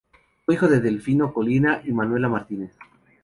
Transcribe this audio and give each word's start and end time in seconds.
Fue 0.47 0.55
hijo 0.55 0.67
de 0.67 0.79
Delfino 0.81 1.31
Colina 1.31 1.83
y 1.85 1.91
Manuela 1.91 2.27
Martínez. 2.27 2.71